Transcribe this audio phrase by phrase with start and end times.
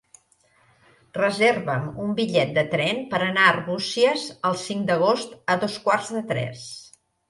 [1.17, 6.15] Reserva'm un bitllet de tren per anar a Arbúcies el cinc d'agost a dos quarts
[6.21, 6.71] de tres.